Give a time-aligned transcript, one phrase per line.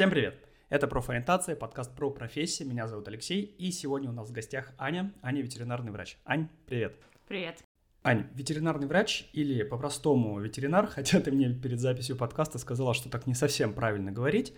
[0.00, 0.34] Всем привет!
[0.70, 2.64] Это «Профориентация», подкаст про профессии.
[2.64, 5.12] Меня зовут Алексей, и сегодня у нас в гостях Аня.
[5.20, 6.16] Аня– ветеринарный врач.
[6.24, 6.96] Ань, привет!
[7.28, 7.62] Привет!
[8.02, 13.26] Ань, ветеринарный врач или по-простому ветеринар, хотя ты мне перед записью подкаста сказала, что так
[13.26, 14.54] не совсем правильно говорить,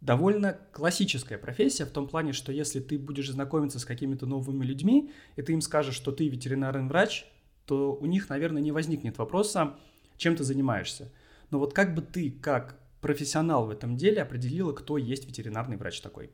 [0.00, 5.10] довольно классическая профессия в том плане, что если ты будешь знакомиться с какими-то новыми людьми,
[5.34, 7.26] и ты им скажешь, что ты ветеринарный врач,
[7.66, 9.74] то у них, наверное, не возникнет вопроса,
[10.18, 11.10] чем ты занимаешься.
[11.50, 16.00] Но вот как бы ты, как профессионал в этом деле, определила, кто есть ветеринарный врач
[16.00, 16.30] такой?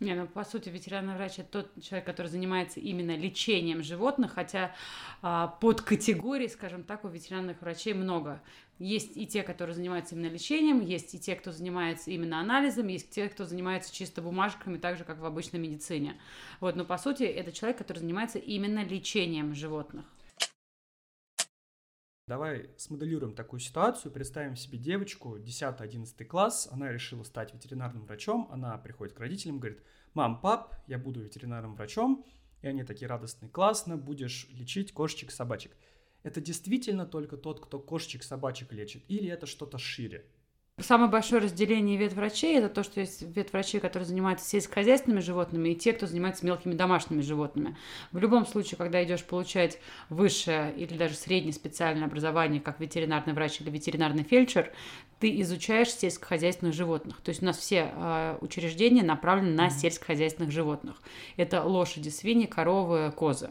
[0.00, 4.74] Не, ну по сути ветеринарный врач это тот человек, который занимается именно лечением животных, хотя
[5.20, 8.40] а, под категорий, скажем так, у ветеринарных врачей много.
[8.78, 13.10] Есть и те, которые занимаются именно лечением, есть и те, кто занимается именно анализом, есть
[13.10, 16.16] те, кто занимается чисто бумажками, так же, как в обычной медицине.
[16.58, 20.06] Вот, но по сути это человек, который занимается именно лечением животных.
[22.26, 28.78] Давай смоделируем такую ситуацию, представим себе девочку, 10-11 класс, она решила стать ветеринарным врачом, она
[28.78, 29.82] приходит к родителям, говорит,
[30.14, 32.24] мам, пап, я буду ветеринарным врачом,
[32.62, 35.76] и они такие радостные, классно, будешь лечить кошечек, собачек.
[36.22, 40.24] Это действительно только тот, кто кошечек, собачек лечит, или это что-то шире?
[40.80, 45.92] Самое большое разделение ветврачей– это то, что есть ветврачи, которые занимаются сельскохозяйственными животными, и те,
[45.92, 47.76] кто занимается мелкими домашними животными.
[48.10, 53.60] В любом случае, когда идешь получать высшее или даже среднее специальное образование, как ветеринарный врач
[53.60, 54.72] или ветеринарный фельдшер,
[55.20, 57.20] ты изучаешь сельскохозяйственных животных.
[57.20, 61.00] То есть у нас все э, учреждения направлены на сельскохозяйственных животных.
[61.36, 63.50] Это лошади, свиньи, коровы, козы.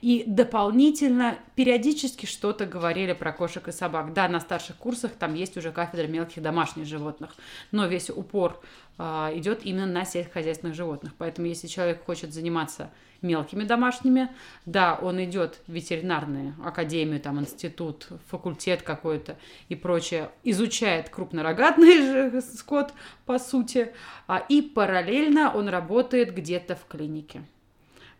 [0.00, 4.12] И дополнительно периодически что-то говорили про кошек и собак.
[4.14, 7.34] Да, на старших курсах там есть уже кафедра мелких домашних животных,
[7.72, 8.60] но весь упор
[8.98, 9.02] э,
[9.34, 11.12] идет именно на сельскохозяйственных животных.
[11.18, 12.90] Поэтому если человек хочет заниматься
[13.22, 14.28] мелкими домашними.
[14.64, 19.36] Да, он идет в ветеринарную академию, там институт, факультет какой-то
[19.68, 22.92] и прочее, изучает крупнорогатный скот,
[23.24, 23.92] по сути,
[24.26, 27.42] а, и параллельно он работает где-то в клинике.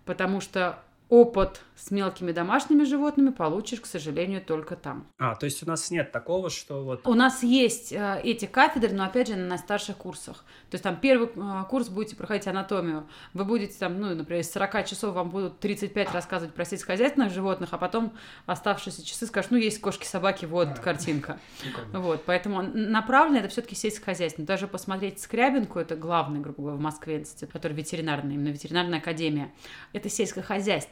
[0.04, 5.06] Потому что опыт с мелкими домашними животными получишь, к сожалению, только там.
[5.18, 7.06] А, то есть у нас нет такого, что вот...
[7.06, 10.44] У нас есть э, эти кафедры, но, опять же, на старших курсах.
[10.70, 13.06] То есть там первый э, курс будете проходить анатомию.
[13.34, 17.68] Вы будете там, ну, например, из 40 часов вам будут 35 рассказывать про сельскохозяйственных животных,
[17.72, 18.14] а потом
[18.46, 21.38] оставшиеся часы скажешь, ну, есть кошки, собаки, вот а, картинка.
[21.92, 24.46] Ну, вот, поэтому направлено это все-таки сельскохозяйственное.
[24.46, 29.52] Даже посмотреть Скрябинку, это главный, грубо говоря, в Москве институт, который ветеринарный, именно ветеринарная академия.
[29.92, 30.08] Это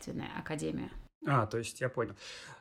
[0.04, 0.90] сельскохозяйственная академия.
[1.26, 2.14] А, то есть я понял.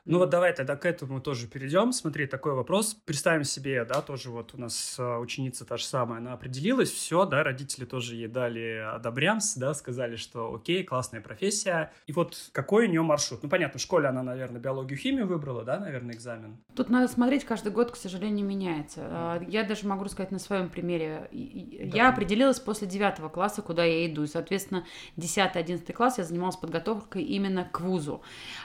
[0.06, 1.92] Ну вот давай тогда к этому тоже перейдем.
[1.92, 2.92] Смотри, такой вопрос.
[2.92, 7.24] Представим себе, да, тоже вот у нас а, ученица та же самая, она определилась, все,
[7.24, 11.90] да, родители тоже ей дали одобрямс, да, сказали, что окей, классная профессия.
[12.06, 13.42] И вот какой у нее маршрут?
[13.42, 16.58] Ну, понятно, в школе она, наверное, биологию, химию выбрала, да, наверное, экзамен?
[16.76, 19.00] Тут надо смотреть, каждый год, к сожалению, меняется.
[19.04, 21.28] А, я даже могу рассказать на своем примере.
[21.32, 21.96] Да.
[21.96, 24.24] Я определилась после девятого класса, куда я иду.
[24.24, 24.84] И, соответственно,
[25.16, 28.22] 10-11 класс я занималась подготовкой именно к вузу.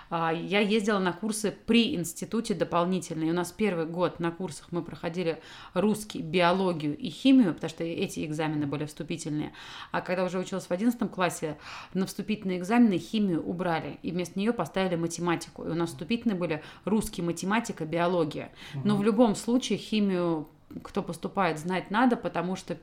[0.10, 3.32] А, я ездила на курсы при институте дополнительные.
[3.32, 5.42] У нас первый год на курсах мы проходили
[5.74, 9.54] русский, биологию и химию, потому что эти экзамены были вступительные.
[9.92, 11.58] А когда уже училась в 11 классе,
[11.94, 15.64] на вступительные экзамены химию убрали, и вместо нее поставили математику.
[15.66, 18.52] И у нас вступительные были русский, математика, биология.
[18.84, 20.48] Но в любом случае химию,
[20.84, 22.78] кто поступает, знать надо, потому что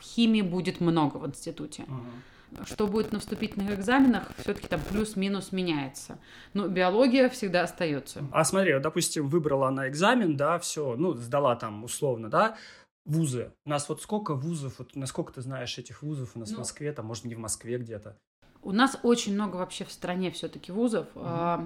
[0.00, 1.82] химии будет много в институте.
[1.82, 2.32] Uh-huh
[2.66, 6.18] что будет на вступительных экзаменах, все-таки там плюс-минус меняется.
[6.54, 8.24] Но биология всегда остается.
[8.32, 12.56] А смотри, вот, допустим, выбрала она экзамен, да, все, ну, сдала там условно, да,
[13.04, 13.52] вузы.
[13.64, 16.58] У нас вот сколько вузов, вот насколько ты знаешь этих вузов у нас ну, в
[16.60, 18.16] Москве, там, может, не в Москве где-то?
[18.62, 21.06] У нас очень много вообще в стране все-таки вузов.
[21.14, 21.24] Угу.
[21.24, 21.64] А,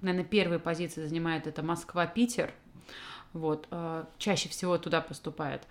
[0.00, 2.52] наверное, первые позиции занимает это Москва, Питер.
[3.32, 5.62] Вот, а, чаще всего туда поступает.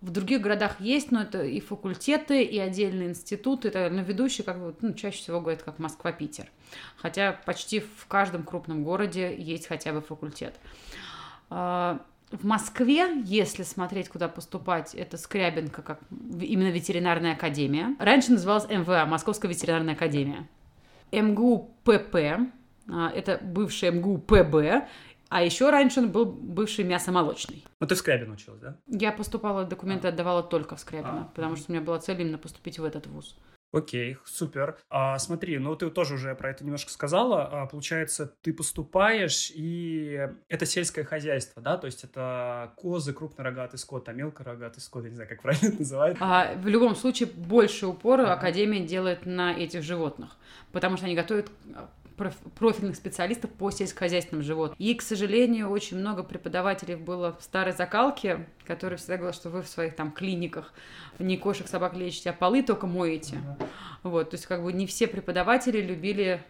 [0.00, 3.68] В других городах есть, но это и факультеты, и отдельные институты.
[3.68, 6.46] Это, но ведущие как бы, ну, чаще всего говорят, как Москва-Питер.
[6.96, 10.54] Хотя почти в каждом крупном городе есть хотя бы факультет.
[11.50, 16.00] А, в Москве, если смотреть, куда поступать, это Скрябинка, как
[16.40, 17.94] именно ветеринарная академия.
[17.98, 20.48] Раньше называлась МВА, Московская ветеринарная академия.
[21.12, 22.16] МГУ ПП,
[22.88, 24.88] а, это бывшая МГУ ПБ,
[25.28, 27.64] а еще раньше он был бывший мясомолочный.
[27.80, 28.76] Ну, ты в Скрябин училась, да?
[28.86, 30.10] Я поступала, документы а.
[30.10, 31.32] отдавала только в Скрябино, а.
[31.34, 33.36] потому что у меня была цель именно поступить в этот вуз.
[33.72, 34.78] Окей, супер.
[34.88, 37.44] А, смотри, ну ты тоже уже про это немножко сказала.
[37.44, 41.76] А, получается, ты поступаешь, и это сельское хозяйство, да?
[41.76, 45.78] То есть это козы, крупнорогатый скот, а мелкорогатый скот, я не знаю, как правильно это
[45.78, 46.16] называют.
[46.20, 50.36] А, в любом случае, больше упора Академия делает на этих животных,
[50.72, 51.50] потому что они готовят
[52.16, 54.76] профильных специалистов по сельскохозяйственным животным.
[54.78, 59.62] И, к сожалению, очень много преподавателей было в старой закалке, которые всегда говорят, что вы
[59.62, 60.72] в своих там клиниках
[61.18, 63.36] не кошек, собак лечите, а полы только моете.
[63.36, 63.66] Uh-huh.
[64.02, 66.42] Вот, то есть как бы не все преподаватели любили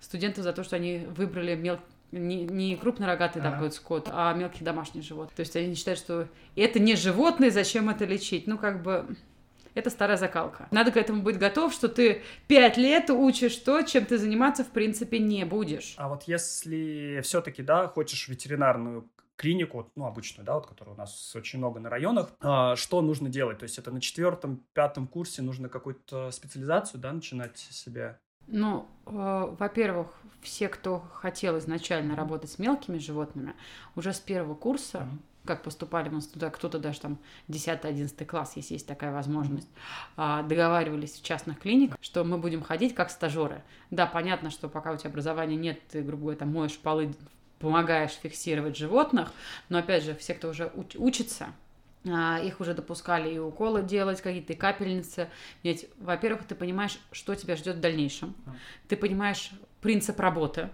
[0.00, 1.78] студентов за то, что они выбрали мел
[2.12, 5.32] не, не крупнорогатый там какой-то скот, а мелкий домашний живот.
[5.34, 8.46] То есть они считают, что это не животные, зачем это лечить?
[8.46, 9.16] Ну, как бы
[9.74, 10.68] это старая закалка.
[10.70, 14.70] Надо к этому быть готов, что ты пять лет учишь то, чем ты заниматься в
[14.70, 15.94] принципе не будешь.
[15.96, 21.34] А вот если все-таки, да, хочешь ветеринарную клинику, ну, обычную, да, вот, которую у нас
[21.34, 23.58] очень много на районах, а, что нужно делать?
[23.58, 29.54] То есть это на четвертом, пятом курсе нужно какую-то специализацию, да, начинать себе ну, э,
[29.58, 30.08] во-первых,
[30.42, 33.54] все, кто хотел изначально работать с мелкими животными,
[33.96, 35.33] уже с первого курса, mm-hmm.
[35.44, 37.18] Как поступали в институт, а кто-то даже там
[37.48, 39.68] 10-11 класс, если есть такая возможность,
[40.16, 40.48] mm-hmm.
[40.48, 43.62] договаривались в частных клиниках, что мы будем ходить как стажеры.
[43.90, 47.14] Да, понятно, что пока у тебя образования нет, ты, грубо говоря, там моешь полы,
[47.58, 49.32] помогаешь фиксировать животных,
[49.68, 51.48] но опять же, все, кто уже уч- учится,
[52.06, 55.28] а, их уже допускали и уколы делать, какие-то и капельницы.
[55.62, 58.34] Ведь, во-первых, ты понимаешь, что тебя ждет в дальнейшем.
[58.88, 60.68] Ты понимаешь принцип работы.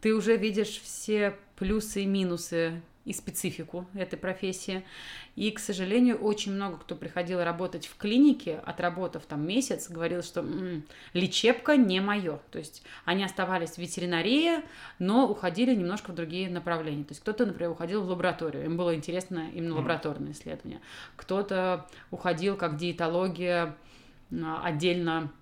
[0.00, 4.84] Ты уже видишь все плюсы и минусы и специфику этой профессии.
[5.34, 10.40] И, к сожалению, очень много кто приходил работать в клинике, отработав там месяц, говорил, что
[10.40, 10.84] м-м,
[11.14, 12.38] лечебка не мое.
[12.50, 14.62] То есть они оставались в ветеринарии,
[14.98, 17.04] но уходили немножко в другие направления.
[17.04, 20.82] То есть кто-то, например, уходил в лабораторию, им было интересно именно лабораторное исследование.
[21.16, 23.74] Кто-то уходил как диетология
[24.62, 25.32] отдельно,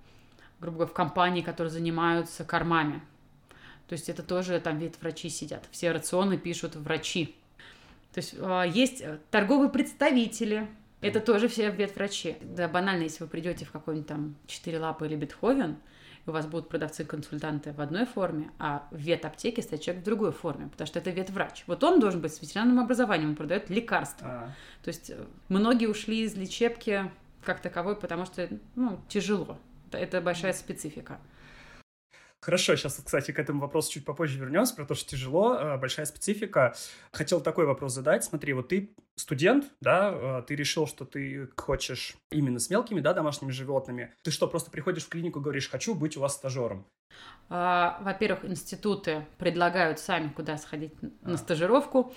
[0.60, 3.02] грубо говоря, в компании, которые занимаются кормами.
[3.88, 5.66] То есть это тоже там вид врачи сидят.
[5.72, 7.34] Все рационы пишут врачи.
[8.16, 10.68] То есть а, есть э, торговые представители,
[11.02, 12.38] это тоже все ветврачи.
[12.40, 15.76] Да, банально, если вы придете в какой-нибудь там четыре лапы или Бетховен,
[16.26, 20.68] у вас будут продавцы-консультанты в одной форме, а в ветаптеке стоит человек в другой форме,
[20.68, 21.64] потому что это ветврач.
[21.66, 24.26] Вот он должен быть с ветеринарным образованием, он продает лекарства.
[24.26, 24.52] А.
[24.82, 27.10] То есть э, многие ушли из лечебки
[27.44, 29.58] как таковой, потому что ну, тяжело.
[29.92, 31.18] Это большая специфика.
[32.46, 36.06] Хорошо, сейчас, кстати, к этому вопросу чуть попозже вернемся, про то, что тяжело, э, большая
[36.06, 36.76] специфика.
[37.10, 38.22] Хотел такой вопрос задать.
[38.22, 43.14] Смотри, вот ты студент, да, э, ты решил, что ты хочешь именно с мелкими, да,
[43.14, 44.14] домашними животными.
[44.22, 46.86] Ты что, просто приходишь в клинику и говоришь, хочу быть у вас стажером?
[47.48, 51.30] А, во-первых, институты предлагают сами, куда сходить а.
[51.30, 52.14] на стажировку.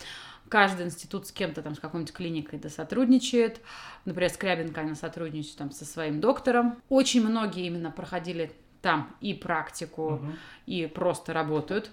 [0.47, 3.61] Каждый институт с кем-то там, с какой-нибудь клиникой да сотрудничает.
[4.05, 6.79] Например, Скрябинка, она сотрудничает там со своим доктором.
[6.87, 10.25] Очень многие именно проходили там и практику, угу.
[10.65, 11.91] и просто работают.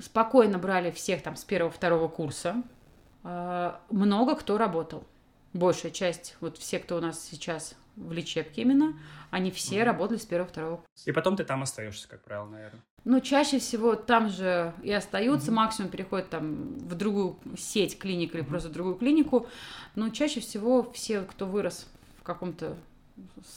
[0.00, 2.62] Спокойно брали всех там с первого-второго курса.
[3.24, 5.04] А, много кто работал.
[5.54, 8.98] Большая часть, вот все, кто у нас сейчас в лечебке именно,
[9.30, 9.86] они все угу.
[9.86, 11.10] работали с первого-второго курса.
[11.10, 12.82] И потом ты там остаешься, как правило, наверное.
[13.04, 15.56] Ну, чаще всего там же и остаются, угу.
[15.56, 18.50] максимум переходят там в другую сеть клиник или угу.
[18.50, 19.46] просто в другую клинику.
[19.94, 21.86] Но чаще всего все, кто вырос
[22.18, 22.76] в каком-то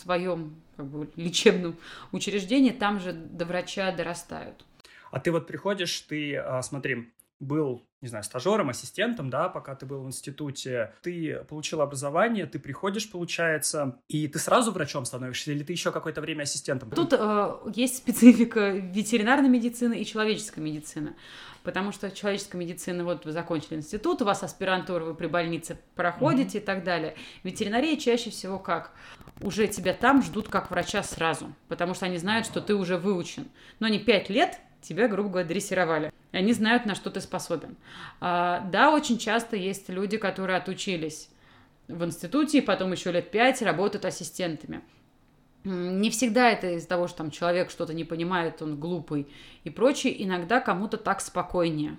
[0.03, 1.75] своем как бы, лечебном
[2.11, 4.65] учреждении, там же до врача дорастают.
[5.11, 7.11] А ты вот приходишь, ты, а, смотри,
[7.41, 12.59] был, не знаю, стажером, ассистентом, да, пока ты был в институте, ты получил образование, ты
[12.59, 16.91] приходишь, получается, и ты сразу врачом становишься, или ты еще какое-то время ассистентом?
[16.91, 21.15] Тут э, есть специфика ветеринарной медицины и человеческой медицины.
[21.63, 26.57] Потому что человеческая медицина, вот вы закончили институт, у вас аспирантура, вы при больнице проходите
[26.57, 26.61] mm-hmm.
[26.61, 27.15] и так далее.
[27.43, 28.91] Ветеринария чаще всего как?
[29.41, 33.47] Уже тебя там ждут как врача сразу, потому что они знают, что ты уже выучен.
[33.79, 36.11] Но они пять лет тебя, грубо говоря, дрессировали.
[36.31, 37.77] И они знают, на что ты способен.
[38.19, 41.29] А, да, очень часто есть люди, которые отучились
[41.87, 44.81] в институте и потом еще лет пять работают ассистентами.
[45.63, 49.27] Не всегда это из-за того, что там человек что-то не понимает, он глупый
[49.63, 50.23] и прочее.
[50.23, 51.97] Иногда кому-то так спокойнее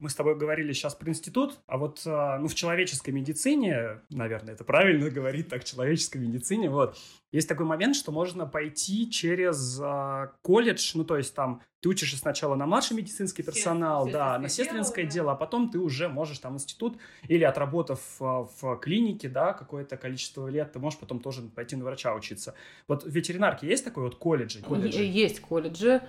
[0.00, 4.54] мы с тобой говорили сейчас про институт, а вот а, ну, в человеческой медицине, наверное,
[4.54, 6.96] это правильно говорить так, в человеческой медицине, вот,
[7.32, 12.16] есть такой момент, что можно пойти через а, колледж, ну, то есть там ты учишься
[12.16, 16.08] сначала на младший медицинский персонал, Сестр, да, на сестринское дело, дело, а потом ты уже
[16.08, 16.96] можешь там институт
[17.28, 21.84] или отработав а, в клинике, да, какое-то количество лет, ты можешь потом тоже пойти на
[21.84, 22.54] врача учиться.
[22.88, 24.62] Вот в ветеринарке есть такой вот колледж?
[24.62, 25.02] колледжи?
[25.02, 26.02] Есть колледжи,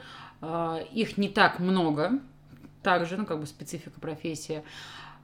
[0.93, 2.19] их не так много,
[2.83, 4.63] также, ну, как бы специфика профессии.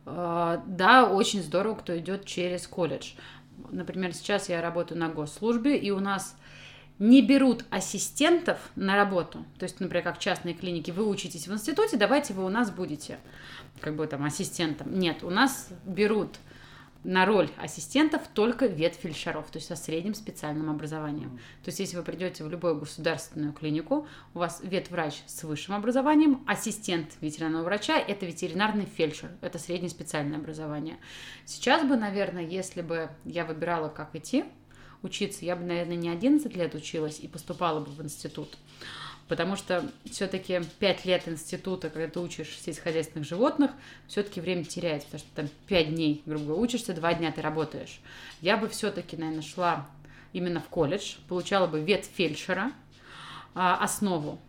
[0.06, 3.14] А, да, очень здорово, кто идет через колледж.
[3.72, 6.38] Например, сейчас я работаю на госслужбе, и у нас
[7.00, 9.46] не берут ассистентов на работу.
[9.60, 13.20] То есть, например, как частные клиники, вы учитесь в институте, давайте вы у нас будете
[13.82, 14.98] как бы там ассистентом.
[14.98, 16.38] Нет, у нас берут
[17.04, 21.30] на роль ассистентов только ветфельдшеров, то есть со средним специальным образованием.
[21.30, 21.38] Mm.
[21.64, 26.44] То есть если вы придете в любую государственную клинику, у вас ветврач с высшим образованием,
[26.48, 30.98] ассистент ветеринарного врача– это ветеринарный фельдшер, это среднее специальное образование.
[31.46, 34.46] Сейчас бы, наверное, если бы я выбирала, как идти
[35.02, 38.58] учиться, я бы, наверное, не 11 лет училась и поступала бы в институт,
[39.28, 43.72] потому что все-таки 5 лет института, когда ты учишь сельскохозяйственных животных,
[44.08, 48.00] все-таки время теряется, потому что там 5 дней, грубо говоря, учишься, 2 дня ты работаешь.
[48.42, 49.88] Я бы все-таки, наверное, шла
[50.34, 52.72] именно в колледж, получала бы ветфельдшера,
[53.54, 54.40] а, основу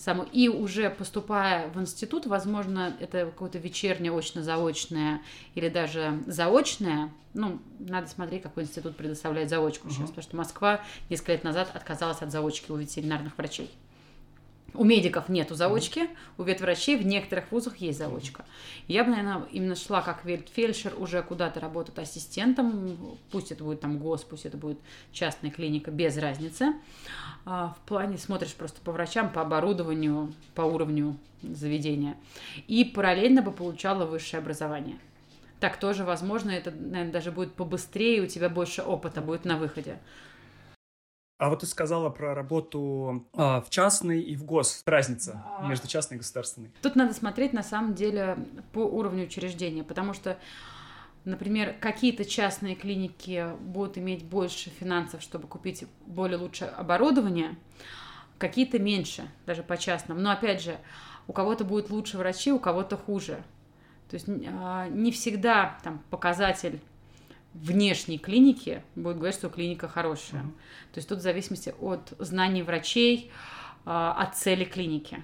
[0.00, 0.22] саму.
[0.32, 5.20] И уже поступая в институт, возможно, это какое-то вечернее очно-заочное
[5.54, 7.10] или даже заочное.
[7.34, 9.92] Ну, надо смотреть, какой институт предоставляет заочку uh-huh.
[9.92, 10.80] сейчас, потому что Москва
[11.10, 13.70] несколько лет назад отказалась от заочки у ветеринарных врачей.
[14.74, 16.08] У медиков нету заочки,
[16.38, 18.44] у ветврачей в некоторых вузах есть заочка.
[18.86, 23.98] Я бы, наверное, именно шла как фельдшер уже куда-то работать ассистентом, пусть это будет там
[23.98, 24.78] ГОС, пусть это будет
[25.12, 26.74] частная клиника, без разницы.
[27.44, 32.16] А, в плане смотришь просто по врачам, по оборудованию, по уровню заведения.
[32.68, 34.98] И параллельно бы получала высшее образование.
[35.58, 39.98] Так тоже возможно, это, наверное, даже будет побыстрее, у тебя больше опыта будет на выходе.
[41.40, 44.82] А вот ты сказала про работу а, в частной и в гос.
[44.84, 45.66] Разница а...
[45.66, 46.70] между частной и государственной.
[46.82, 48.36] Тут надо смотреть на самом деле
[48.72, 50.36] по уровню учреждения, потому что,
[51.24, 57.56] например, какие-то частные клиники будут иметь больше финансов, чтобы купить более лучшее оборудование,
[58.36, 60.22] какие-то меньше, даже по частным.
[60.22, 60.76] Но опять же,
[61.26, 63.42] у кого-то будет лучше врачи, у кого-то хуже.
[64.10, 66.80] То есть а, не всегда там показатель
[67.54, 70.42] внешней клиники будет говорить, что клиника хорошая.
[70.42, 70.92] Mm-hmm.
[70.92, 73.30] То есть тут в зависимости от знаний врачей,
[73.84, 75.22] а, от цели клиники.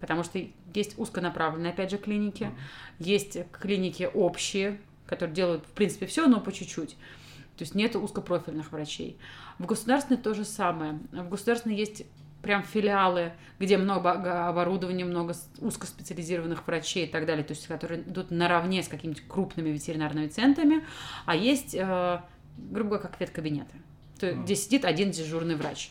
[0.00, 0.44] Потому что
[0.74, 2.54] есть узконаправленные, опять же, клиники, mm-hmm.
[2.98, 6.96] есть клиники общие, которые делают, в принципе, все, но по чуть-чуть.
[7.56, 9.18] То есть нет узкопрофильных врачей.
[9.58, 10.98] В государственной то же самое.
[11.12, 12.04] В государственной есть
[12.44, 18.30] прям филиалы, где много оборудования, много узкоспециализированных врачей и так далее, то есть которые идут
[18.30, 20.84] наравне с какими-то крупными ветеринарными центрами,
[21.26, 22.20] а есть, э,
[22.56, 23.76] грубо говоря, как веткабинеты,
[24.20, 24.44] то, mm.
[24.44, 25.90] где сидит один дежурный врач.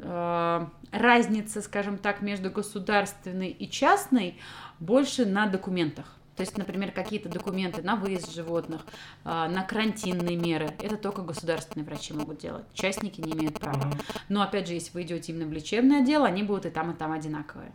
[0.00, 4.38] Э, разница, скажем так, между государственной и частной
[4.80, 6.17] больше на документах.
[6.38, 8.86] То есть, например, какие-то документы на выезд животных,
[9.24, 12.64] а, на карантинные меры, это только государственные врачи могут делать.
[12.72, 13.92] Частники не имеют права.
[14.28, 16.94] Но, опять же, если вы идете именно в лечебное дело, они будут и там, и
[16.94, 17.72] там одинаковые.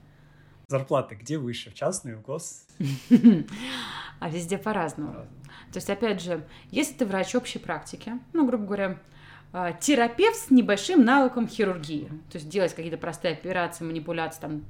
[0.70, 2.66] Зарплаты где выше, в частную, в гос?
[4.22, 5.28] А везде по-разному.
[5.74, 8.98] То есть, опять же, если ты врач общей практики, ну, грубо говоря,
[9.80, 12.08] терапевт с небольшим навыком хирургии.
[12.32, 14.66] То есть делать какие-то простые операции, манипуляции, там,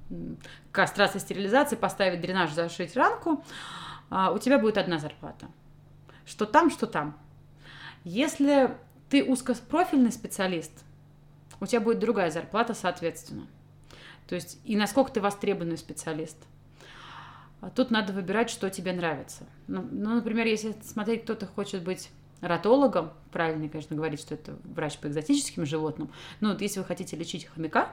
[0.72, 3.44] кастрация, стерилизация, поставить дренаж, зашить ранку,
[4.10, 5.48] а, у тебя будет одна зарплата.
[6.26, 7.18] Что там, что там.
[8.04, 8.76] Если
[9.10, 10.84] ты узкопрофильный специалист,
[11.62, 13.48] у тебя будет другая зарплата, соответственно.
[14.28, 16.38] То есть и насколько ты востребованный специалист.
[17.62, 19.46] А тут надо выбирать, что тебе нравится.
[19.68, 22.10] Ну, ну например, если смотреть, кто-то хочет быть
[22.44, 27.16] ратологом, правильно, конечно, говорить, что это врач по экзотическим животным, но вот если вы хотите
[27.16, 27.90] лечить хомяка,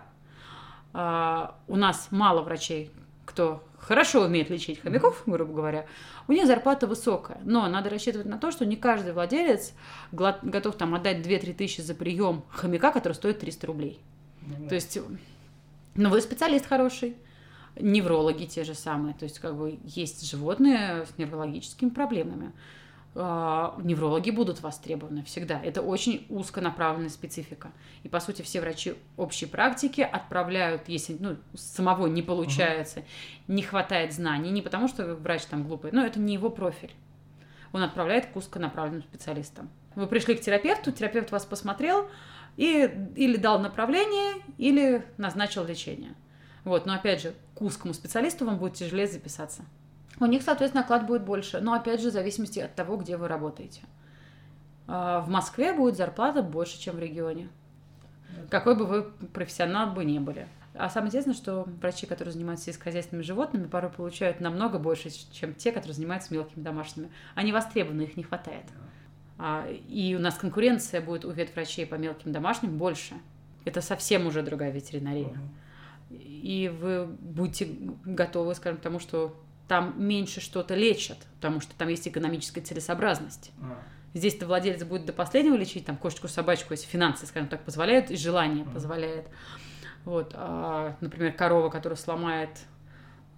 [0.92, 2.90] а, у нас мало врачей,
[3.24, 5.86] кто хорошо умеет лечить хомяков, грубо говоря,
[6.26, 7.40] у них зарплата высокая.
[7.44, 9.72] Но надо рассчитывать на то, что не каждый владелец
[10.10, 14.00] готов там отдать 2-3 тысячи за прием хомяка, который стоит 300 рублей.
[14.42, 14.98] Ну, то есть,
[15.94, 17.16] ну вы специалист хороший,
[17.78, 22.52] неврологи те же самые, то есть как бы есть животные с неврологическими проблемами.
[23.16, 25.60] А, неврологи будут востребованы всегда.
[25.60, 27.72] Это очень узконаправленная специфика.
[28.04, 33.04] И, по сути, все врачи общей практики отправляют, если ну, самого не получается, uh
[33.48, 36.92] не хватает знаний, не потому что врач там глупый, но это не его профиль.
[37.72, 39.70] Он отправляет к узконаправленным специалистам.
[39.96, 42.08] Вы пришли к терапевту, терапевт вас посмотрел
[42.56, 46.14] и или дал направление, или назначил лечение.
[46.62, 49.64] Вот, но опять же, к узкому специалисту вам будет тяжелее записаться.
[50.20, 53.26] У них, соответственно, оклад будет больше, но опять же в зависимости от того, где вы
[53.26, 53.80] работаете.
[54.86, 57.48] А, в Москве будет зарплата больше, чем в регионе.
[58.50, 60.46] Какой бы вы профессионал бы не были.
[60.74, 65.72] А самое интересное, что врачи, которые занимаются сельскохозяйственными животными, порой получают намного больше, чем те,
[65.72, 67.10] которые занимаются мелкими домашними.
[67.34, 68.66] Они востребованы, их не хватает.
[69.38, 73.14] А, и у нас конкуренция будет у ветврачей по мелким домашним больше.
[73.64, 75.36] Это совсем уже другая ветеринария.
[76.10, 77.68] И вы будете
[78.04, 79.34] готовы, скажем, к тому, что
[79.70, 83.52] там меньше что-то лечат, потому что там есть экономическая целесообразность.
[83.62, 83.78] А.
[84.14, 88.16] Здесь-то владелец будет до последнего лечить, там, кошечку, собачку, если финансы, скажем так, позволяют, и
[88.16, 88.74] желание а.
[88.74, 89.28] позволяет.
[90.04, 92.50] Вот, а, например, корова, которая сломает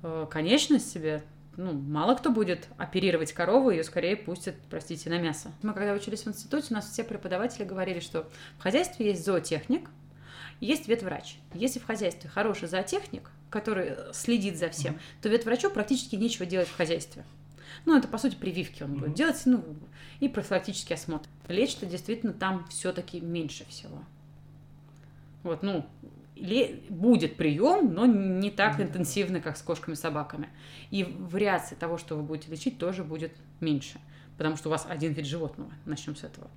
[0.02, 1.22] э, конечность себе,
[1.58, 5.52] ну, мало кто будет оперировать корову, ее скорее пустят, простите, на мясо.
[5.60, 8.26] Мы когда учились в институте, у нас все преподаватели говорили, что
[8.58, 9.90] в хозяйстве есть зоотехник,
[10.60, 11.36] есть ветврач.
[11.52, 16.76] Если в хозяйстве хороший зоотехник, который следит за всем, то ветврачу практически нечего делать в
[16.76, 17.24] хозяйстве.
[17.84, 19.64] Ну, это, по сути, прививки он будет делать, ну,
[20.20, 21.28] и профилактический осмотр.
[21.48, 24.04] Лечь-то действительно там все-таки меньше всего.
[25.42, 25.86] Вот, ну,
[26.88, 30.48] будет прием, но не так интенсивно, как с кошками и собаками.
[30.90, 34.00] И вариации того, что вы будете лечить, тоже будет меньше,
[34.38, 35.70] потому что у вас один вид животного.
[35.84, 36.50] Начнем с этого.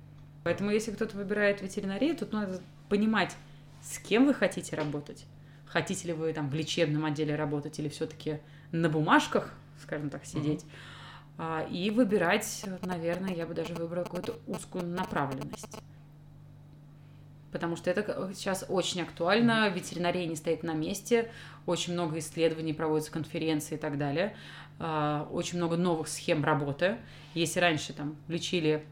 [0.44, 3.36] Поэтому, если кто-то выбирает ветеринарию, тут надо понимать,
[3.82, 5.24] с кем вы хотите работать.
[5.66, 8.38] Хотите ли вы там в лечебном отделе работать или все-таки
[8.72, 10.64] на бумажках, скажем так, сидеть.
[11.38, 11.70] Mm-hmm.
[11.70, 15.76] И выбирать, наверное, я бы даже выбрала какую-то узкую направленность
[17.56, 21.30] потому что это сейчас очень актуально, ветеринария не стоит на месте,
[21.64, 24.36] очень много исследований проводятся, конференции и так далее,
[24.78, 26.98] а, очень много новых схем работы.
[27.32, 28.84] Если раньше там лечили,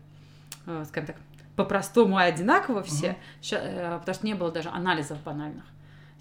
[0.67, 1.17] а, скажем так,
[1.57, 3.17] по-простому и одинаково все, угу.
[3.43, 3.63] сейчас,
[4.01, 5.65] потому что не было даже анализов банальных.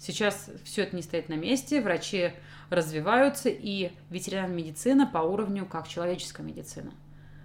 [0.04, 2.32] Сейчас все это не стоит на месте, врачи
[2.70, 6.92] развиваются, и ветеринарная медицина по уровню как человеческая медицина.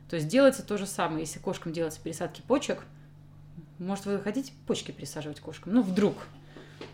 [0.09, 2.83] То есть делается то же самое, если кошкам делаются пересадки почек–
[3.79, 5.73] может, вы хотите почки присаживать кошкам?
[5.73, 6.15] Ну, вдруг.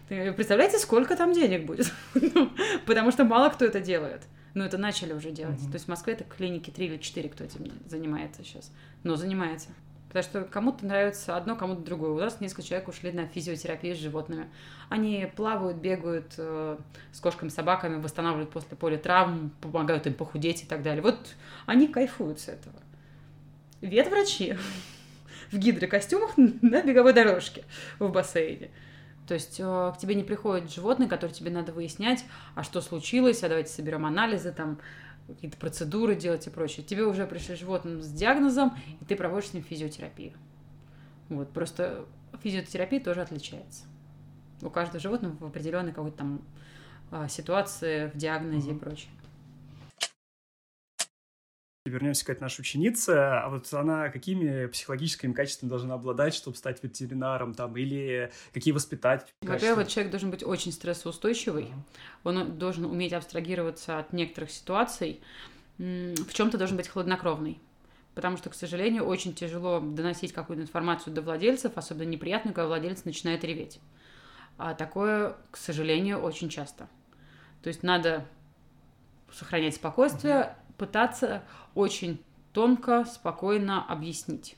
[0.07, 1.91] Представляете, сколько там денег будет?
[2.13, 2.51] Ну,
[2.85, 4.21] потому что мало кто это делает.
[4.53, 5.59] Но это начали уже делать.
[5.59, 8.71] То есть в Москве это клиники 3 или 4, кто этим занимается сейчас.
[9.03, 9.69] Но занимается.
[10.15, 12.11] Потому что кому-то нравится одно, кому-то другое.
[12.11, 14.47] У нас несколько человек ушли на физиотерапию с животными.
[14.87, 16.77] Они плавают, бегают э,
[17.11, 21.01] с кошками, собаками, восстанавливают после поля травм, помогают им похудеть и так далее.
[21.01, 22.77] Вот они кайфуют с этого.
[23.81, 24.57] Ветврачи
[25.51, 27.65] в гидрокостюмах на беговой дорожке
[27.99, 28.69] в бассейне.
[29.27, 32.23] То есть э, к тебе не приходит животное, которое тебе надо выяснять,
[32.55, 34.79] а что случилось, а давайте соберем анализы, там
[35.27, 36.85] какие-то процедуры делать и прочее.
[36.85, 40.33] Тебе уже пришли животным с диагнозом, и ты проводишь с ним физиотерапию.
[41.29, 42.05] Вот, просто
[42.43, 43.85] физиотерапия тоже отличается.
[44.61, 46.41] У каждого животного в определенной какой-то там
[47.11, 48.75] а, ситуации, в диагнозе mm-hmm.
[48.75, 49.09] и прочее
[51.85, 56.83] вернемся к этой нашей ученице, а вот она какими психологическими качествами должна обладать, чтобы стать
[56.83, 59.33] ветеринаром, там, или какие воспитать?
[59.41, 61.69] Во-первых, человек должен быть очень стрессоустойчивый,
[62.23, 65.21] он должен уметь абстрагироваться от некоторых ситуаций,
[65.77, 67.59] в чем-то должен быть хладнокровный.
[68.15, 73.03] Потому что, к сожалению, очень тяжело доносить какую-то информацию до владельцев, особенно неприятную, когда владелец
[73.03, 73.79] начинает реветь.
[74.57, 76.87] А такое, к сожалению, очень часто.
[77.61, 78.25] То есть надо
[79.33, 82.21] сохранять спокойствие, пытаться очень
[82.53, 84.55] тонко, спокойно объяснить.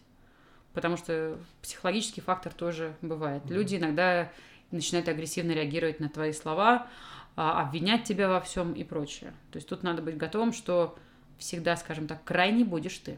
[0.73, 3.43] Потому что психологический фактор тоже бывает.
[3.49, 4.31] Люди иногда
[4.71, 6.87] начинают агрессивно реагировать на твои слова,
[7.35, 9.31] а, обвинять тебя во всем и прочее.
[9.51, 10.97] То есть тут надо быть готовым, что
[11.37, 13.17] всегда, скажем так, крайне будешь ты.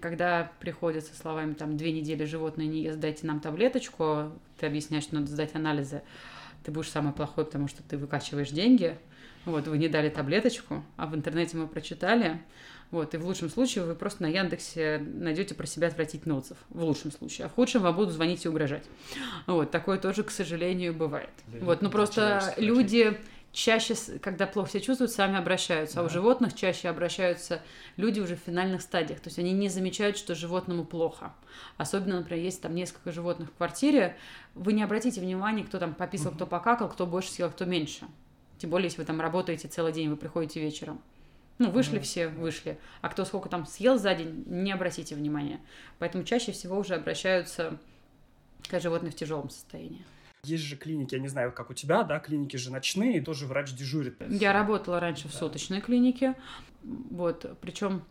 [0.00, 5.04] Когда приходят со словами там две недели животное не ест, дайте нам таблеточку, ты объясняешь,
[5.04, 6.02] что надо сдать анализы,
[6.64, 8.96] ты будешь самый плохой, потому что ты выкачиваешь деньги,
[9.50, 12.40] вот, вы не дали таблеточку, а в интернете мы прочитали.
[12.90, 16.56] Вот, и в лучшем случае вы просто на Яндексе найдете про себя отвратительный отзыв.
[16.70, 17.46] В лучшем случае.
[17.46, 18.84] А в худшем вам будут звонить и угрожать.
[19.46, 21.30] Вот, такое тоже, к сожалению, бывает.
[21.48, 23.18] Да, вот, ну просто люди
[23.52, 25.96] чаще, когда плохо себя чувствуют, сами обращаются.
[25.96, 26.02] Да.
[26.02, 27.60] А у животных чаще обращаются
[27.96, 29.20] люди уже в финальных стадиях.
[29.20, 31.34] То есть они не замечают, что животному плохо.
[31.76, 34.16] Особенно, например, если там несколько животных в квартире,
[34.54, 36.36] вы не обратите внимания, кто там пописал, угу.
[36.36, 38.06] кто покакал, кто больше съел, кто меньше.
[38.58, 41.00] Тем более, если вы там работаете целый день, вы приходите вечером.
[41.58, 42.02] Ну, вышли mm-hmm.
[42.02, 42.78] все, вышли.
[43.00, 45.60] А кто сколько там съел за день, не обратите внимания.
[45.98, 47.78] Поэтому чаще всего уже обращаются
[48.68, 50.04] к животные в тяжелом состоянии.
[50.44, 53.46] Есть же клиники, я не знаю, как у тебя, да, клиники же ночные, и тоже
[53.46, 54.16] врач дежурит.
[54.28, 55.30] Я работала раньше да.
[55.30, 56.36] в суточной клинике.
[56.82, 58.04] Вот, причем,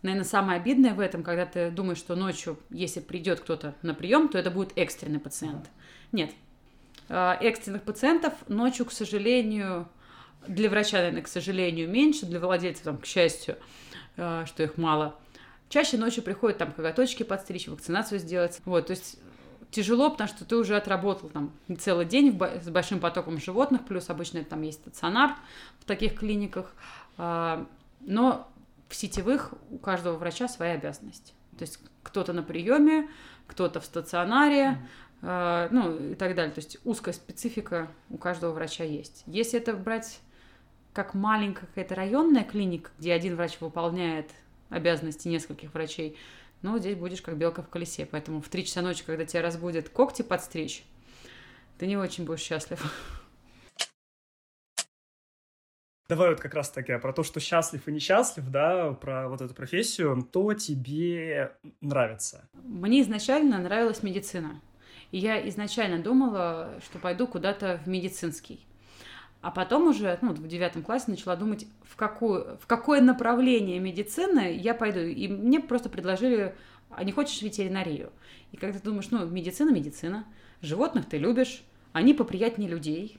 [0.00, 4.28] наверное, самое обидное в этом, когда ты думаешь, что ночью, если придет кто-то на прием,
[4.28, 5.68] то это будет экстренный пациент.
[6.10, 6.43] Нет, а,
[7.08, 9.88] экстренных пациентов ночью, к сожалению,
[10.46, 13.56] для врача, наверное, к сожалению, меньше, для владельцев, там, к счастью,
[14.16, 15.18] а, что их мало.
[15.68, 18.60] Чаще ночью приходят там коготочки подстричь, вакцинацию сделать.
[18.64, 19.18] Вот, то есть
[19.70, 24.44] тяжело, потому что ты уже отработал там целый день с большим потоком животных, плюс обычно
[24.44, 25.34] там есть стационар
[25.80, 26.72] в таких клиниках.
[27.16, 27.66] А,
[28.00, 28.48] но
[28.88, 31.34] в сетевых у каждого врача своя обязанность.
[31.58, 33.08] То есть кто-то на приеме,
[33.46, 34.78] кто-то в стационаре,
[35.24, 36.52] ну и так далее.
[36.52, 39.22] То есть узкая специфика у каждого врача есть.
[39.26, 40.20] Если это брать
[40.92, 44.30] как маленькая какая-то районная клиника, где один врач выполняет
[44.68, 46.16] обязанности нескольких врачей,
[46.62, 48.06] ну, здесь будешь как белка в колесе.
[48.06, 50.84] Поэтому в 3 часа ночи, когда тебя разбудят когти подстричь,
[51.78, 52.82] ты не очень будешь счастлив.
[56.06, 59.54] Давай вот как раз таки про то, что счастлив и несчастлив, да, про вот эту
[59.54, 60.26] профессию.
[60.30, 62.46] Что тебе нравится?
[62.62, 64.60] Мне изначально нравилась медицина.
[65.14, 68.66] И я изначально думала, что пойду куда-то в медицинский.
[69.42, 74.58] А потом уже, ну, в девятом классе начала думать, в, какую, в какое направление медицины
[74.60, 74.98] я пойду.
[74.98, 76.56] И мне просто предложили,
[76.90, 78.10] а не хочешь ветеринарию?
[78.50, 80.24] И когда ты думаешь, ну, медицина, медицина,
[80.60, 83.16] животных ты любишь, они поприятнее людей.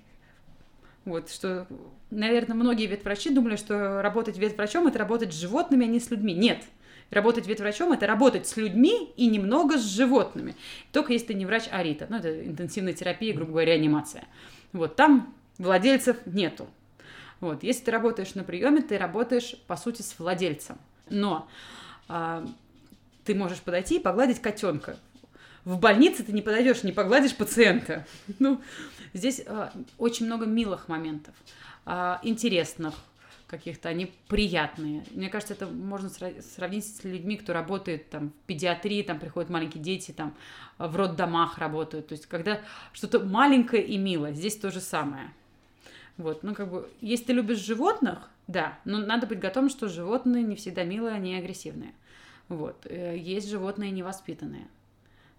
[1.05, 1.65] Вот, что,
[2.11, 6.33] наверное, многие ветврачи думали, что работать ветврачом– это работать с животными, а не с людьми.
[6.33, 6.65] Нет,
[7.11, 10.55] работать ветврачом– это работать с людьми и немного с животными.
[10.91, 12.07] Только если ты не врач Арита.
[12.09, 14.25] Ну, это интенсивная терапия, грубо говоря, реанимация.
[14.73, 16.67] Вот, там Владельцев нету.
[17.39, 17.63] Вот.
[17.63, 20.77] Если ты работаешь на приеме, ты работаешь, по сути, с владельцем.
[21.09, 21.47] Но
[22.07, 22.45] а,
[23.23, 24.97] ты можешь подойти и погладить котенка.
[25.63, 28.05] В больнице ты не подойдешь, не погладишь пациента.
[28.39, 28.61] Ну,
[29.13, 31.35] здесь а, очень много милых моментов,
[31.85, 32.95] а, интересных
[33.47, 35.03] каких-то, они приятные.
[35.11, 39.83] Мне кажется, это можно сравнить с людьми, кто работает там в педиатрии, там приходят маленькие
[39.83, 40.35] дети, там
[40.77, 42.07] в роддомах работают.
[42.07, 42.61] То есть, когда
[42.93, 45.31] что-то маленькое и милое, здесь то же самое.
[46.17, 50.43] Вот, ну как бы, если ты любишь животных, да, но надо быть готовым, что животные
[50.43, 51.93] не всегда милые, они агрессивные.
[52.47, 54.67] Вот, э, есть животные невоспитанные.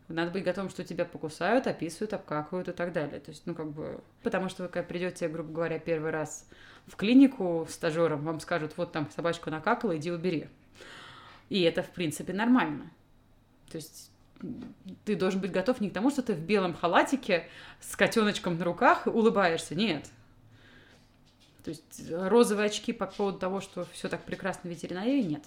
[0.08, 3.18] Надо быть готовым, что тебя покусают, описывают, обкакивают и так далее.
[3.18, 4.00] То есть, ну, как бы...
[4.22, 6.48] Потому что вы, когда придете, грубо говоря, первый раз
[6.86, 10.48] в клинику стажером, вам скажут, вот там собачку накакала, иди убери.
[11.48, 12.90] И это, в принципе, нормально.
[13.70, 14.10] То есть
[15.04, 17.48] ты должен быть готов не к тому, что ты в белом халатике
[17.80, 19.74] с котеночком на руках улыбаешься.
[19.74, 20.06] Нет.
[21.64, 25.42] То есть розовые очки по поводу того, что все так прекрасно в ветеринарии, нет.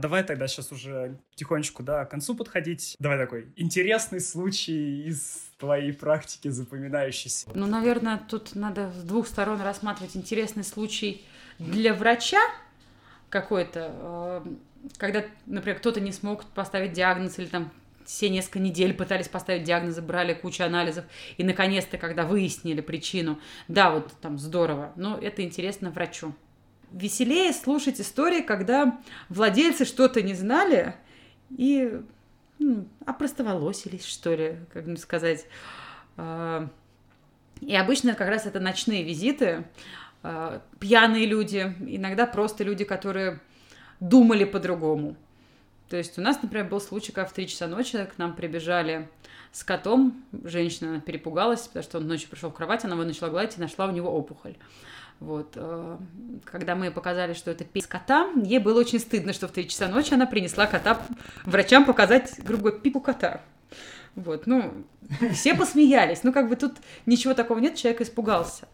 [0.00, 2.96] Давай тогда сейчас уже потихонечку, да, к концу подходить.
[2.98, 7.48] Давай такой интересный случай из твоей практики запоминающийся.
[7.54, 11.24] Ну, наверное, тут надо с двух сторон рассматривать интересный случай
[11.58, 12.40] для врача
[13.28, 13.92] какой-то,
[14.46, 14.46] э,
[14.96, 17.70] когда, например, кто-то не смог поставить диагноз или там
[18.04, 21.04] все несколько недель пытались поставить диагнозы, брали кучу анализов,
[21.36, 26.34] и наконец-то, когда выяснили причину, да, вот там здорово, но это интересно врачу.
[26.92, 30.94] Веселее слушать истории, когда владельцы что-то не знали
[31.50, 32.00] и
[32.58, 35.46] ну, опростоволосились, что ли, как бы сказать.
[36.16, 36.68] А,
[37.60, 39.64] и обычно как раз это ночные визиты,
[40.22, 43.40] а, пьяные люди, иногда просто люди, которые
[44.00, 45.16] думали по-другому.
[45.88, 49.08] То есть у нас, например, был случай, когда в 3 часа ночи к нам прибежали
[49.52, 50.22] с котом.
[50.44, 53.86] Женщина перепугалась, потому что он ночью пришел в кровать, она его начала гладить и нашла
[53.86, 54.56] у него опухоль.
[55.20, 55.52] Вот.
[55.54, 55.98] Э,
[56.44, 59.86] когда мы показали, что это пись кота, ей было очень стыдно, что в 3 часа
[59.86, 61.00] ночи она принесла кота
[61.44, 63.42] врачам показать, грубо говоря, пипу кота.
[64.16, 64.72] Вот, ну,
[65.32, 66.24] все посмеялись.
[66.24, 66.72] Ну, как бы тут
[67.06, 68.66] ничего такого нет, человек испугался.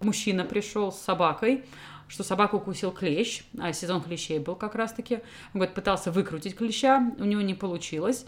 [0.00, 1.64] Мужчина пришел с собакой,
[2.08, 5.20] что собаку укусил клещ, а сезон клещей был как раз-таки.
[5.54, 8.26] Говорит, пытался выкрутить клеща, у него не получилось.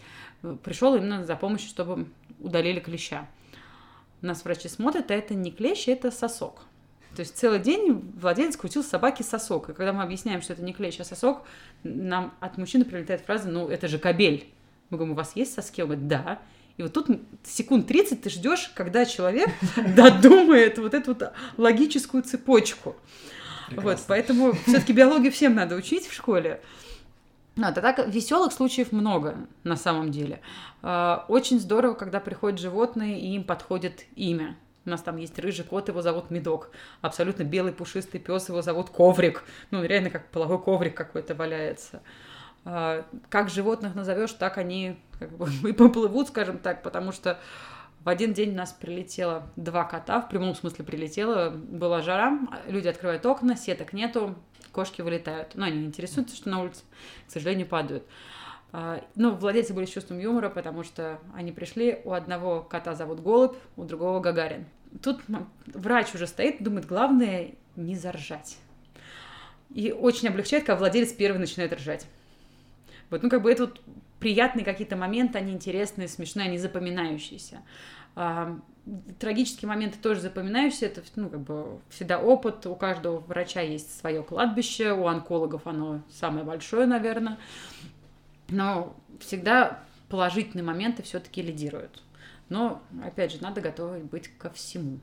[0.65, 2.09] Пришел именно за помощью, чтобы
[2.41, 3.29] удалили клеща.
[4.23, 6.63] Нас врачи смотрят, а это не клещ, это сосок.
[7.15, 9.71] То есть целый день владелец крутил собаке сосок.
[9.71, 11.43] И когда мы объясняем, что это не клещ, а сосок,
[11.83, 14.47] нам от мужчины прилетает фраза, ну, это же кабель.
[14.91, 15.83] Мы говорим, у вас есть соски?
[15.83, 16.39] Он говорит, да.
[16.77, 17.09] И вот тут
[17.45, 19.49] секунд 30 ты ждешь, когда человек
[19.97, 22.97] додумает вот эту вот логическую цепочку.
[23.71, 26.61] Вот, поэтому все-таки биологию всем надо учить в школе.
[27.57, 30.41] Ну, это так, веселых случаев много на самом деле.
[30.81, 34.57] А, очень здорово, когда приходят животные, и им подходит имя.
[34.85, 36.71] У нас там есть рыжий кот, его зовут Медок.
[37.01, 39.45] Абсолютно белый пушистый пес, его зовут Коврик.
[39.71, 42.03] Ну, реально как половой коврик какой-то валяется.
[42.65, 47.39] А, как животных назовешь, так они как бы и поплывут, скажем так, потому что
[48.05, 52.89] в один день у нас прилетело два кота, в прямом смысле прилетело, была жара, люди
[52.89, 54.35] открывают окна, сеток нету,
[54.73, 55.55] кошки вылетают.
[55.55, 56.83] Но они интересуются, что на улице,
[57.27, 58.05] к сожалению, падают.
[58.73, 63.21] А, ну, владельцы были с чувством юмора, потому что они пришли, у одного кота зовут
[63.21, 64.67] Голубь, у другого Гагарин.
[65.03, 65.21] Тут
[65.67, 68.59] врач уже стоит, думает, главное не заржать.
[69.71, 72.07] И очень облегчает, когда владелец первый начинает ржать.
[73.11, 73.81] Вот, ну, как бы это вот
[74.19, 77.63] приятные какие-то моменты, они интересные, смешные, они запоминающиеся.
[78.17, 78.59] А,
[79.19, 84.23] трагические моменты тоже запоминающиеся, это, ну, как бы всегда опыт, у каждого врача есть свое
[84.23, 87.39] кладбище, у онкологов оно самое большое, наверное,
[88.49, 92.03] но всегда положительные моменты все-таки лидируют.
[92.49, 95.01] Но, опять же, надо готовы быть ко всему.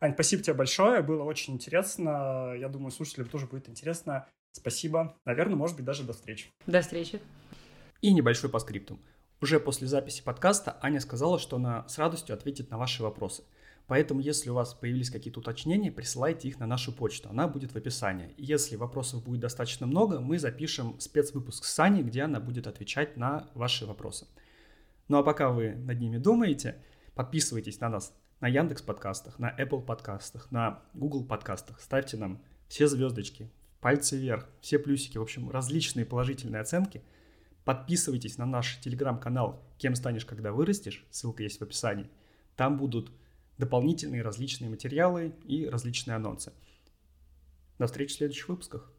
[0.00, 2.54] Ань, спасибо тебе большое, было очень интересно.
[2.56, 4.28] Я думаю, слушателям тоже будет интересно.
[4.52, 5.16] Спасибо.
[5.24, 6.50] Наверное, может быть, даже до встречи.
[6.66, 7.20] До встречи.
[8.00, 8.98] И небольшой по скрипту.
[9.40, 13.44] Уже после записи подкаста Аня сказала, что она с радостью ответит на ваши вопросы.
[13.88, 17.76] Поэтому, если у вас появились какие-то уточнения, присылайте их на нашу почту, она будет в
[17.76, 18.34] описании.
[18.36, 23.48] Если вопросов будет достаточно много, мы запишем спецвыпуск с Аней, где она будет отвечать на
[23.54, 24.26] ваши вопросы.
[25.08, 26.76] Ну а пока вы над ними думаете,
[27.14, 31.80] подписывайтесь на нас на Яндекс подкастах, на Apple подкастах, на Google подкастах.
[31.80, 37.02] Ставьте нам все звездочки, пальцы вверх, все плюсики, в общем, различные положительные оценки.
[37.64, 42.10] Подписывайтесь на наш телеграм-канал «Кем станешь, когда вырастешь», ссылка есть в описании.
[42.54, 43.10] Там будут
[43.58, 46.52] дополнительные различные материалы и различные анонсы.
[47.78, 48.92] До встречи в следующих выпусках.